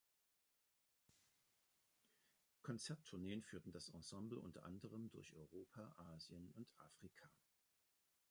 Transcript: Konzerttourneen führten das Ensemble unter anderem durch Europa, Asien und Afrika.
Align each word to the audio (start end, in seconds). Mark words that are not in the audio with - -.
Konzerttourneen 2.63 3.43
führten 3.43 3.71
das 3.71 3.89
Ensemble 3.89 4.39
unter 4.39 4.63
anderem 4.63 5.11
durch 5.11 5.31
Europa, 5.35 5.93
Asien 6.11 6.49
und 6.55 6.73
Afrika. 6.79 7.29